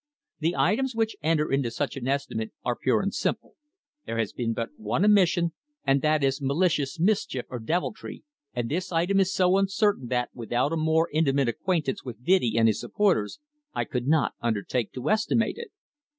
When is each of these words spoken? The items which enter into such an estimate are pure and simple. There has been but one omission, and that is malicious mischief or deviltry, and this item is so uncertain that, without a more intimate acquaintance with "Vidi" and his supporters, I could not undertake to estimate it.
The 0.39 0.55
items 0.55 0.95
which 0.95 1.15
enter 1.21 1.51
into 1.51 1.69
such 1.69 1.95
an 1.95 2.07
estimate 2.07 2.51
are 2.65 2.75
pure 2.75 3.01
and 3.01 3.13
simple. 3.13 3.53
There 4.07 4.17
has 4.17 4.33
been 4.33 4.51
but 4.53 4.69
one 4.77 5.05
omission, 5.05 5.53
and 5.85 6.01
that 6.01 6.23
is 6.23 6.41
malicious 6.41 6.99
mischief 6.99 7.45
or 7.51 7.59
deviltry, 7.59 8.23
and 8.55 8.67
this 8.67 8.91
item 8.91 9.19
is 9.19 9.31
so 9.31 9.57
uncertain 9.57 10.07
that, 10.07 10.29
without 10.33 10.73
a 10.73 10.75
more 10.75 11.07
intimate 11.13 11.49
acquaintance 11.49 12.03
with 12.03 12.17
"Vidi" 12.25 12.57
and 12.57 12.67
his 12.67 12.79
supporters, 12.79 13.37
I 13.75 13.85
could 13.85 14.07
not 14.07 14.33
undertake 14.41 14.91
to 14.93 15.07
estimate 15.07 15.57
it. 15.59 15.69